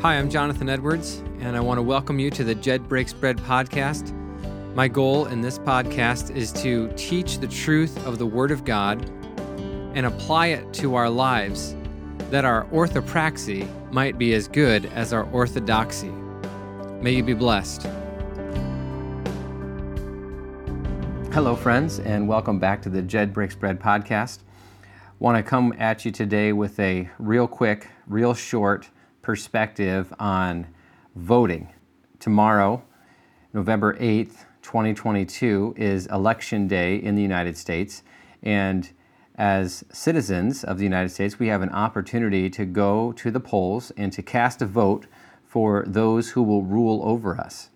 [0.00, 3.36] Hi, I'm Jonathan Edwards, and I want to welcome you to the Jed Breaks Bread
[3.38, 4.14] podcast.
[4.76, 9.10] My goal in this podcast is to teach the truth of the Word of God
[9.96, 11.74] and apply it to our lives
[12.30, 16.12] that our orthopraxy might be as good as our orthodoxy.
[17.00, 17.82] May you be blessed.
[21.32, 24.42] Hello, friends, and welcome back to the Jed Breaks Bread podcast.
[24.84, 24.86] I
[25.18, 28.90] Want to come at you today with a real quick, real short
[29.28, 30.66] perspective on
[31.14, 31.68] voting.
[32.18, 32.82] Tomorrow,
[33.52, 38.02] November 8th, 2022, is Election Day in the United States.
[38.42, 38.88] And
[39.34, 43.92] as citizens of the United States, we have an opportunity to go to the polls
[43.98, 45.06] and to cast a vote
[45.44, 47.68] for those who will rule over us.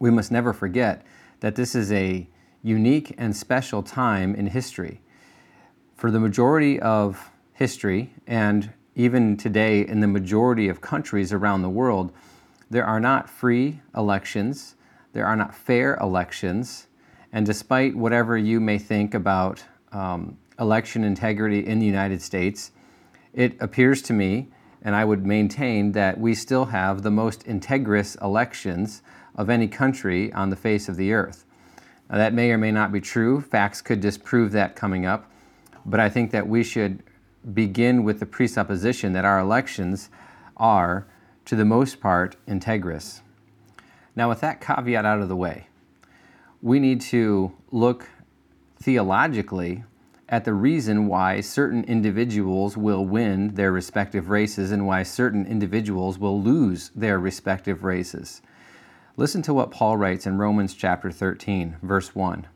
[0.00, 1.06] We must never forget
[1.38, 2.28] that this is a
[2.64, 5.02] unique and special time in history.
[5.94, 11.70] For the majority of history and even today in the majority of countries around the
[11.70, 12.12] world,
[12.68, 14.74] there are not free elections,
[15.14, 16.86] there are not fair elections,
[17.32, 22.72] and despite whatever you may think about um, election integrity in the United States,
[23.32, 24.48] it appears to me,
[24.82, 29.00] and I would maintain, that we still have the most integrous elections
[29.34, 31.46] of any country on the face of the earth.
[32.10, 33.40] Now, that may or may not be true.
[33.40, 35.30] Facts could disprove that coming up.
[35.86, 37.02] But I think that we should
[37.54, 40.10] begin with the presupposition that our elections
[40.56, 41.06] are,
[41.44, 43.20] to the most part, integrous.
[44.14, 45.68] Now, with that caveat out of the way,
[46.62, 48.08] we need to look
[48.78, 49.84] theologically
[50.28, 56.18] at the reason why certain individuals will win their respective races and why certain individuals
[56.18, 58.40] will lose their respective races.
[59.16, 62.46] Listen to what Paul writes in Romans chapter 13, verse 1.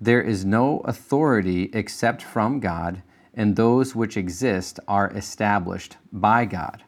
[0.00, 3.02] There is no authority except from God
[3.36, 6.82] and those which exist are established by God.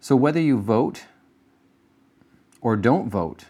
[0.00, 1.04] So whether you vote
[2.60, 3.44] or don't vote,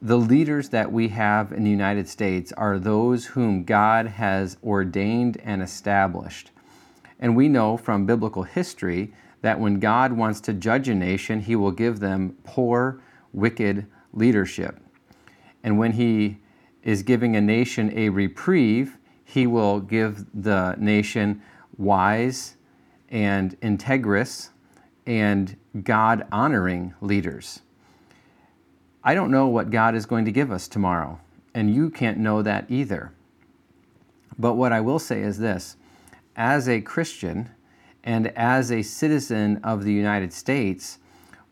[0.00, 5.38] the leaders that we have in the United States are those whom God has ordained
[5.42, 6.50] and established.
[7.18, 11.56] And we know from biblical history that when God wants to judge a nation, he
[11.56, 13.00] will give them poor,
[13.32, 14.80] wicked leadership.
[15.62, 16.38] And when he
[16.82, 21.42] is giving a nation a reprieve, he will give the nation
[21.76, 22.56] wise
[23.10, 24.50] and integrous
[25.04, 27.60] and God honoring leaders.
[29.04, 31.20] I don't know what God is going to give us tomorrow,
[31.54, 33.12] and you can't know that either.
[34.38, 35.76] But what I will say is this
[36.34, 37.50] as a Christian
[38.04, 40.98] and as a citizen of the United States,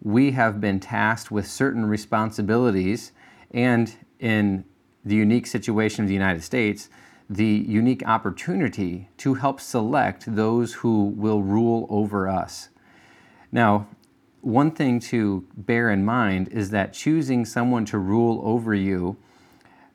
[0.00, 3.12] we have been tasked with certain responsibilities,
[3.52, 4.64] and in
[5.04, 6.88] the unique situation of the United States,
[7.34, 12.68] the unique opportunity to help select those who will rule over us.
[13.50, 13.88] Now,
[14.40, 19.16] one thing to bear in mind is that choosing someone to rule over you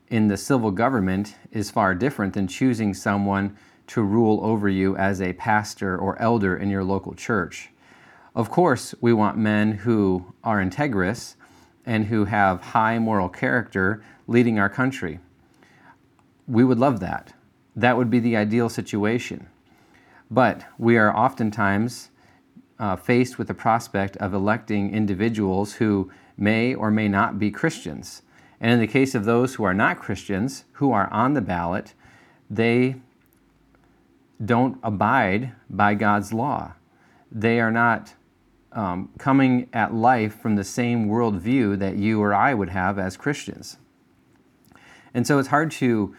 [0.10, 3.56] in the civil government is far different than choosing someone
[3.88, 7.70] to rule over you as a pastor or elder in your local church.
[8.36, 11.36] Of course, we want men who are integrous
[11.86, 15.20] and who have high moral character leading our country
[16.50, 17.34] we would love that.
[17.76, 19.48] That would be the ideal situation.
[20.32, 22.10] But we are oftentimes
[22.80, 28.24] uh, faced with the prospect of electing individuals who may or may not be Christians.
[28.60, 31.94] And in the case of those who are not Christians, who are on the ballot,
[32.50, 32.96] they
[34.44, 36.74] don't abide by God's law.
[37.32, 38.14] They are not
[38.72, 43.18] um, coming at life from the same worldview that you or I would have as
[43.18, 43.78] Christians.
[45.14, 46.16] And so it's hard to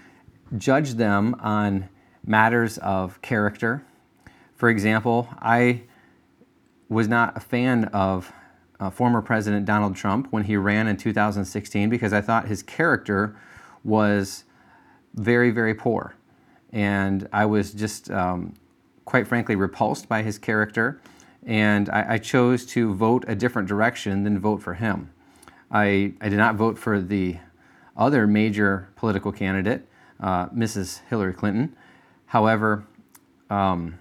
[0.57, 1.89] judge them on
[2.25, 3.85] matters of character.
[4.55, 5.83] For example, I
[6.89, 8.33] was not a fan of
[8.79, 13.37] uh, former President Donald Trump when he ran in 2016 because I thought his character
[13.85, 14.45] was
[15.15, 16.15] very, very poor.
[16.73, 18.55] And I was just, um,
[19.05, 21.01] quite frankly, repulsed by his character.
[21.47, 25.11] And I, I, chose to vote a different direction than vote for him.
[25.71, 27.39] I, I did not vote for the
[27.97, 29.89] other major political candidate
[30.21, 31.01] uh, Mrs.
[31.09, 31.77] Hillary Clinton.
[32.27, 32.85] However,
[33.49, 33.99] um,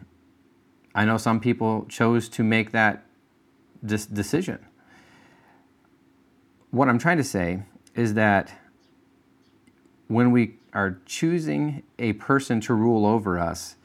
[0.94, 3.06] I know some people chose to make that
[3.86, 4.60] dis- decision.
[6.71, 7.63] What I'm trying to say
[7.95, 8.51] is that
[10.07, 13.75] when we are choosing a person to rule over us,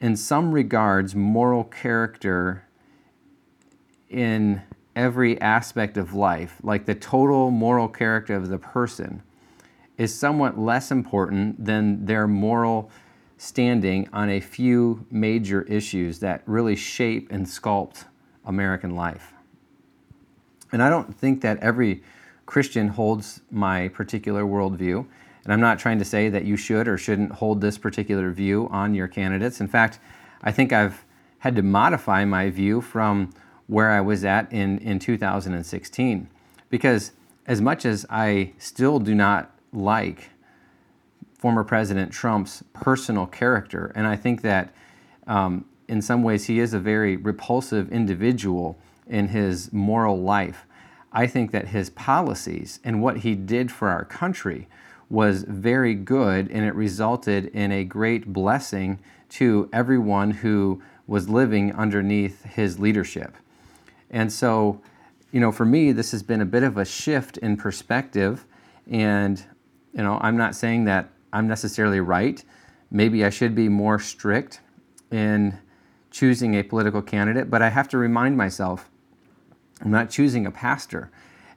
[0.00, 2.64] in some regards, moral character
[4.08, 4.62] in
[4.94, 9.22] every aspect of life, like the total moral character of the person,
[9.98, 12.90] is somewhat less important than their moral
[13.38, 18.04] standing on a few major issues that really shape and sculpt
[18.44, 19.32] American life.
[20.72, 22.02] And I don't think that every
[22.46, 25.06] Christian holds my particular worldview.
[25.44, 28.68] And I'm not trying to say that you should or shouldn't hold this particular view
[28.70, 29.60] on your candidates.
[29.60, 29.98] In fact,
[30.42, 31.04] I think I've
[31.38, 33.32] had to modify my view from
[33.66, 36.28] where I was at in, in 2016.
[36.68, 37.12] Because
[37.46, 40.30] as much as I still do not like
[41.38, 44.74] former President Trump's personal character, and I think that
[45.26, 50.64] um, in some ways he is a very repulsive individual in his moral life.
[51.12, 54.68] I think that his policies and what he did for our country
[55.08, 61.72] was very good and it resulted in a great blessing to everyone who was living
[61.72, 63.36] underneath his leadership.
[64.10, 64.80] And so,
[65.30, 68.44] you know, for me, this has been a bit of a shift in perspective.
[68.90, 69.44] And,
[69.96, 72.44] you know, I'm not saying that I'm necessarily right.
[72.90, 74.60] Maybe I should be more strict
[75.10, 75.58] in
[76.10, 78.90] choosing a political candidate, but I have to remind myself
[79.82, 81.10] I'm not choosing a pastor.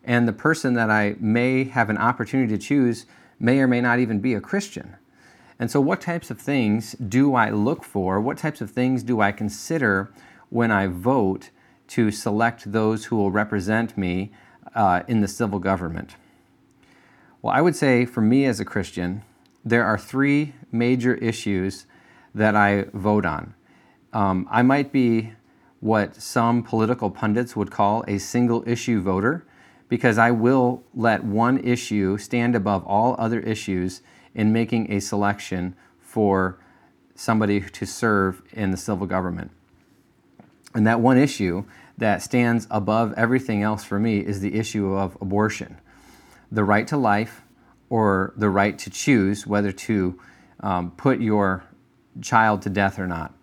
[0.03, 3.05] And the person that I may have an opportunity to choose
[3.39, 4.95] may or may not even be a Christian.
[5.59, 8.19] And so, what types of things do I look for?
[8.21, 10.11] What types of things do I consider
[10.49, 11.49] when I vote
[11.89, 14.31] to select those who will represent me
[14.73, 16.15] uh, in the civil government?
[17.41, 19.23] Well, I would say for me as a Christian,
[19.63, 21.85] there are three major issues
[22.35, 23.53] that I vote on.
[24.11, 25.33] Um, I might be
[25.79, 29.45] what some political pundits would call a single issue voter
[29.87, 34.01] because I will let one issue stand above all other issues
[34.35, 36.59] in making a selection for
[37.15, 39.51] somebody to serve in the civil government.
[40.75, 41.63] And that one issue
[41.97, 45.77] that stands above everything else for me is the issue of abortion
[46.51, 47.43] the right to life
[47.89, 50.19] or the right to choose whether to
[50.61, 51.63] um, put your
[52.21, 53.33] child to death or not.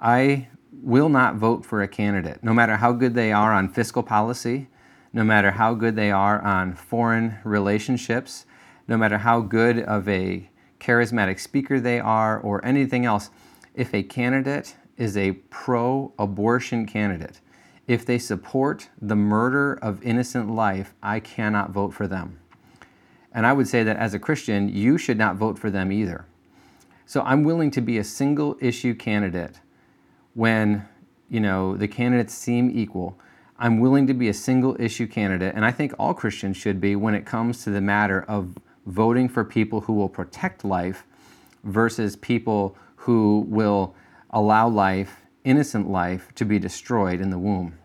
[0.00, 4.02] I will not vote for a candidate, no matter how good they are on fiscal
[4.02, 4.68] policy,
[5.12, 8.46] no matter how good they are on foreign relationships,
[8.88, 10.48] no matter how good of a
[10.78, 13.30] charismatic speaker they are, or anything else.
[13.74, 17.40] If a candidate is a pro abortion candidate,
[17.90, 22.38] if they support the murder of innocent life, I cannot vote for them.
[23.32, 26.24] And I would say that as a Christian, you should not vote for them either.
[27.04, 29.58] So I'm willing to be a single issue candidate
[30.34, 30.86] when
[31.28, 33.18] you know the candidates seem equal.
[33.58, 36.94] I'm willing to be a single issue candidate, and I think all Christians should be
[36.94, 41.04] when it comes to the matter of voting for people who will protect life
[41.64, 43.96] versus people who will
[44.30, 47.78] allow life, innocent life, to be destroyed in the womb.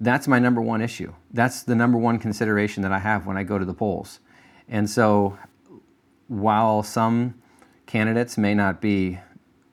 [0.00, 1.12] That's my number one issue.
[1.32, 4.20] That's the number one consideration that I have when I go to the polls.
[4.68, 5.38] And so,
[6.28, 7.34] while some
[7.86, 9.18] candidates may not be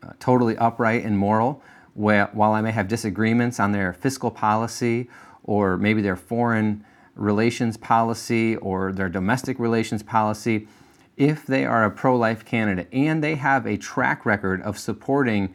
[0.04, 1.64] uh, totally upright and moral,
[1.94, 5.10] while I may have disagreements on their fiscal policy
[5.44, 10.68] or maybe their foreign relations policy or their domestic relations policy,
[11.18, 15.54] if they are a pro life candidate and they have a track record of supporting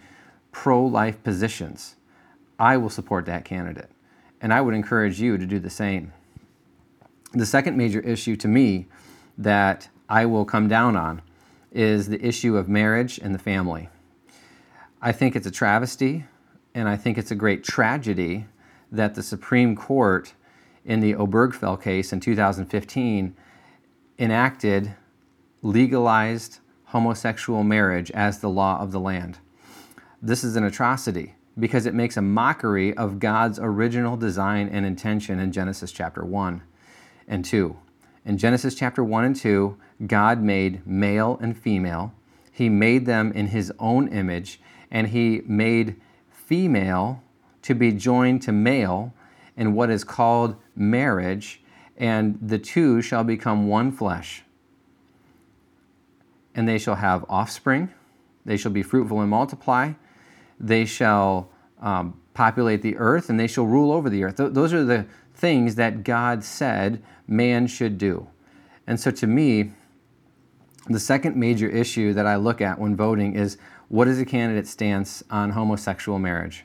[0.54, 1.96] pro life positions,
[2.58, 3.90] I will support that candidate.
[4.40, 6.12] And I would encourage you to do the same.
[7.32, 8.86] The second major issue to me
[9.36, 11.20] that I will come down on
[11.72, 13.88] is the issue of marriage and the family.
[15.02, 16.24] I think it's a travesty
[16.74, 18.46] and I think it's a great tragedy
[18.92, 20.34] that the Supreme Court
[20.84, 23.34] in the Obergefell case in 2015
[24.18, 24.94] enacted
[25.62, 29.38] legalized homosexual marriage as the law of the land.
[30.24, 35.38] This is an atrocity because it makes a mockery of God's original design and intention
[35.38, 36.62] in Genesis chapter 1
[37.28, 37.76] and 2.
[38.24, 39.76] In Genesis chapter 1 and 2,
[40.06, 42.14] God made male and female.
[42.50, 46.00] He made them in His own image, and He made
[46.30, 47.22] female
[47.60, 49.12] to be joined to male
[49.58, 51.60] in what is called marriage,
[51.98, 54.42] and the two shall become one flesh.
[56.54, 57.90] And they shall have offspring,
[58.46, 59.92] they shall be fruitful and multiply,
[60.58, 64.36] they shall um, populate the earth, and they shall rule over the earth.
[64.36, 68.26] Th- those are the things that God said man should do.
[68.86, 69.72] And so to me,
[70.88, 73.56] the second major issue that I look at when voting is
[73.88, 76.64] what is a candidate's stance on homosexual marriage?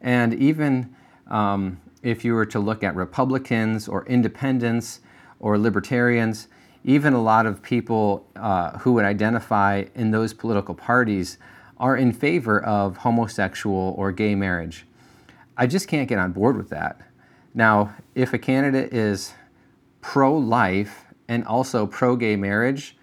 [0.00, 0.94] And even
[1.28, 5.00] um, if you were to look at Republicans or independents
[5.40, 6.48] or libertarians,
[6.84, 11.38] even a lot of people uh, who would identify in those political parties
[11.78, 14.86] are in favor of homosexual or gay marriage.
[15.56, 17.00] I just can't get on board with that.
[17.54, 19.32] Now, if a candidate is
[20.00, 22.96] pro life and also pro gay marriage,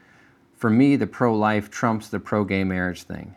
[0.55, 3.35] for me, the pro life trumps the pro gay marriage thing.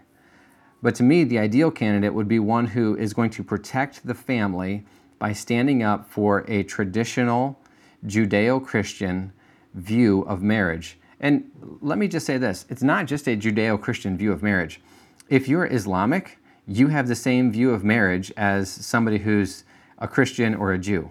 [0.82, 4.14] But to me, the ideal candidate would be one who is going to protect the
[4.14, 4.84] family
[5.18, 7.58] by standing up for a traditional
[8.06, 9.32] Judeo Christian
[9.74, 10.98] view of marriage.
[11.18, 11.50] And
[11.80, 14.80] let me just say this it's not just a Judeo Christian view of marriage.
[15.28, 19.64] If you're Islamic, you have the same view of marriage as somebody who's
[19.98, 21.10] a Christian or a Jew.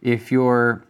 [0.00, 0.84] If you're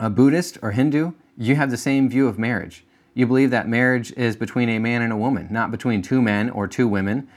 [0.00, 2.86] a Buddhist or Hindu, you have the same view of marriage.
[3.12, 6.48] You believe that marriage is between a man and a woman, not between two men
[6.48, 7.28] or two women.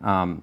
[0.00, 0.42] Um,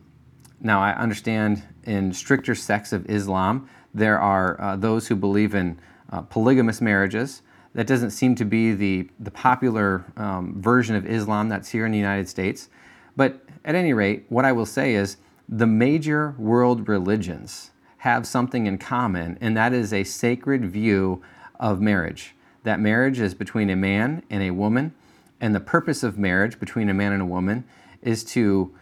[0.61, 5.79] now, I understand in stricter sects of Islam, there are uh, those who believe in
[6.11, 7.41] uh, polygamous marriages.
[7.73, 11.91] That doesn't seem to be the, the popular um, version of Islam that's here in
[11.91, 12.69] the United States.
[13.17, 15.17] But at any rate, what I will say is
[15.49, 21.21] the major world religions have something in common, and that is a sacred view
[21.59, 22.35] of marriage.
[22.63, 24.93] That marriage is between a man and a woman,
[25.41, 27.65] and the purpose of marriage between a man and a woman
[28.01, 28.73] is to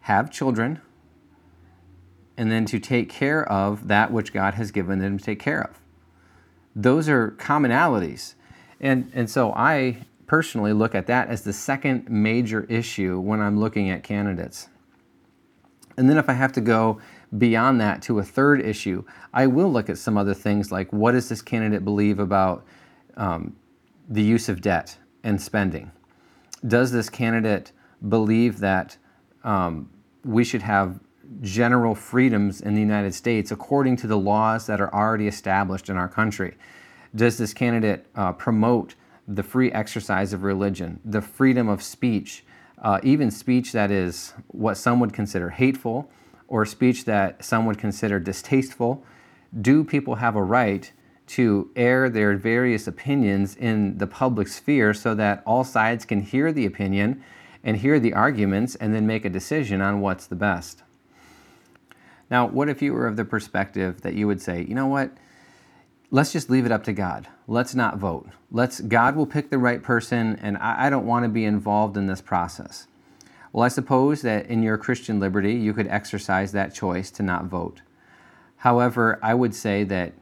[0.00, 0.80] have children
[2.36, 5.62] and then to take care of that which God has given them to take care
[5.62, 5.80] of.
[6.74, 8.34] Those are commonalities.
[8.80, 13.58] And, and so I personally look at that as the second major issue when I'm
[13.58, 14.68] looking at candidates.
[15.96, 17.00] And then if I have to go
[17.36, 19.04] beyond that to a third issue,
[19.34, 22.64] I will look at some other things like what does this candidate believe about
[23.16, 23.56] um,
[24.08, 25.90] the use of debt and spending?
[26.66, 27.72] Does this candidate
[28.08, 28.96] believe that
[29.42, 29.90] um,
[30.24, 31.00] we should have
[31.40, 35.96] general freedoms in the United States according to the laws that are already established in
[35.96, 36.56] our country?
[37.14, 38.94] Does this candidate uh, promote
[39.28, 42.44] the free exercise of religion, the freedom of speech,
[42.82, 46.10] uh, even speech that is what some would consider hateful
[46.48, 49.04] or speech that some would consider distasteful?
[49.60, 50.90] Do people have a right
[51.28, 56.52] to air their various opinions in the public sphere so that all sides can hear
[56.52, 57.22] the opinion
[57.62, 60.82] and hear the arguments and then make a decision on what's the best?
[62.30, 65.10] Now, what if you were of the perspective that you would say, you know what?
[66.10, 67.28] Let's just leave it up to God.
[67.50, 68.28] Let's not vote.
[68.50, 71.96] Let's God will pick the right person, and I, I don't want to be involved
[71.96, 72.86] in this process.
[73.54, 77.46] Well, I suppose that in your Christian liberty, you could exercise that choice to not
[77.46, 77.80] vote.
[78.56, 80.12] However, I would say that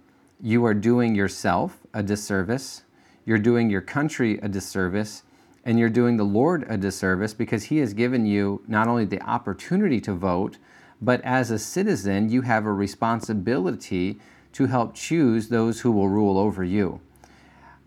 [0.41, 2.85] you are doing yourself a disservice,
[3.25, 5.25] you're doing your country a disservice,
[5.65, 9.21] and you're doing the Lord a disservice because He has given you not only the
[9.23, 10.59] opportunity to vote,
[11.03, 14.21] but as a citizen, you have a responsibility
[14.53, 17.01] to help choose those who will rule over you.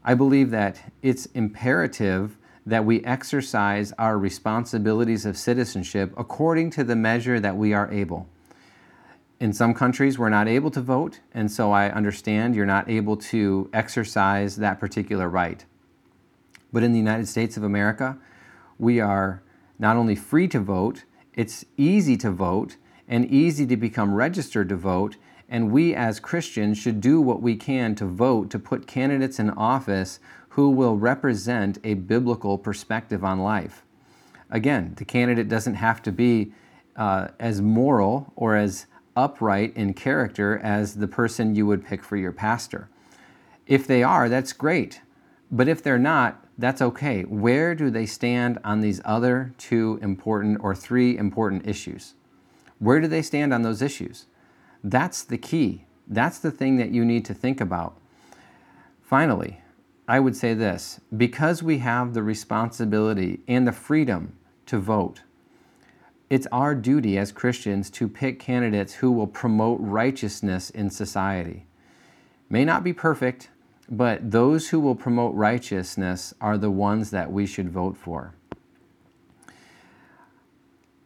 [0.03, 6.95] I believe that it's imperative that we exercise our responsibilities of citizenship according to the
[6.95, 8.27] measure that we are able.
[9.39, 13.15] In some countries, we're not able to vote, and so I understand you're not able
[13.17, 15.63] to exercise that particular right.
[16.73, 18.17] But in the United States of America,
[18.77, 19.41] we are
[19.79, 22.75] not only free to vote, it's easy to vote,
[23.07, 25.15] and easy to become registered to vote.
[25.49, 29.49] And we as Christians should do what we can to vote to put candidates in
[29.49, 33.83] office who will represent a biblical perspective on life.
[34.51, 36.53] Again, the candidate doesn't have to be
[36.95, 42.15] uh, as moral or as upright in character as the person you would pick for
[42.15, 42.89] your pastor.
[43.67, 45.01] If they are, that's great.
[45.51, 47.23] But if they're not, that's okay.
[47.23, 52.13] Where do they stand on these other two important or three important issues?
[52.79, 54.25] Where do they stand on those issues?
[54.83, 55.85] That's the key.
[56.07, 57.97] That's the thing that you need to think about.
[59.01, 59.61] Finally,
[60.07, 64.33] I would say this because we have the responsibility and the freedom
[64.65, 65.21] to vote,
[66.29, 71.65] it's our duty as Christians to pick candidates who will promote righteousness in society.
[72.49, 73.49] May not be perfect,
[73.89, 78.35] but those who will promote righteousness are the ones that we should vote for.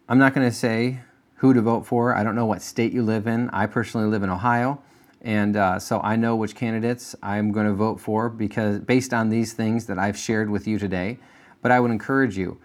[0.10, 1.00] I'm not going to say
[1.36, 2.16] who to vote for.
[2.16, 3.50] I don't know what state you live in.
[3.50, 4.82] I personally live in Ohio,
[5.22, 9.30] and uh, so I know which candidates I'm going to vote for because based on
[9.30, 11.18] these things that I've shared with you today.
[11.62, 12.60] But I would encourage you.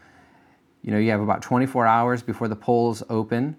[0.83, 3.57] You know, you have about 24 hours before the polls open.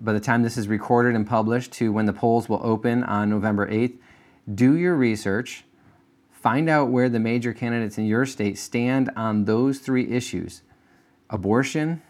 [0.00, 3.28] By the time this is recorded and published, to when the polls will open on
[3.28, 3.98] November 8th,
[4.54, 5.64] do your research.
[6.30, 10.62] Find out where the major candidates in your state stand on those three issues
[11.30, 12.02] abortion,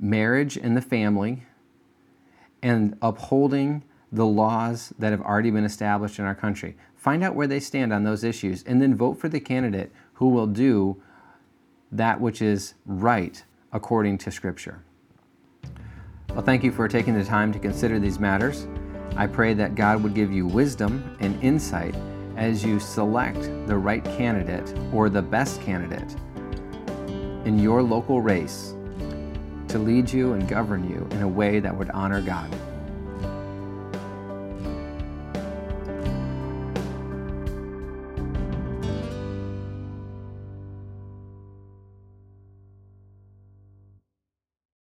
[0.00, 1.44] marriage and the family
[2.62, 6.76] and upholding the laws that have already been established in our country.
[6.96, 10.28] Find out where they stand on those issues and then vote for the candidate who
[10.28, 11.00] will do
[11.92, 14.82] that which is right according to Scripture.
[16.30, 18.66] Well, thank you for taking the time to consider these matters.
[19.16, 21.94] I pray that God would give you wisdom and insight
[22.36, 26.16] as you select the right candidate or the best candidate
[27.44, 28.74] in your local race
[29.68, 32.50] to lead you and govern you in a way that would honor God.